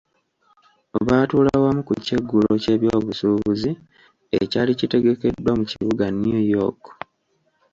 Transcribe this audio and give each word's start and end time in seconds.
Baatuula 1.07 1.51
wamu 1.63 1.81
ku 1.87 1.93
kyeggulo 2.05 2.51
ky'ebyobusuubuzi 2.63 3.71
ekyali 4.41 4.71
kitegekeddwa 4.79 5.51
mu 5.59 5.63
kibuga 5.71 6.05
New 6.21 6.41
York. 6.55 6.81